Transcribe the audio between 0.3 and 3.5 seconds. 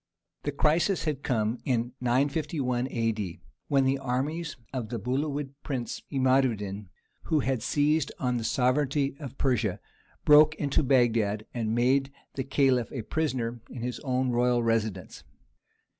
The crisis had come in 951 A.D.,